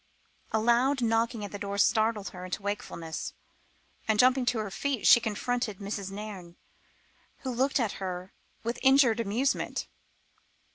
[0.51, 3.35] A loud knocking at the door startled her into wakefulness,
[4.07, 6.09] and jumping to her feet, she confronted Mrs.
[6.11, 6.55] Nairne,
[7.41, 8.33] who looked at her
[8.63, 9.87] with injured amusement.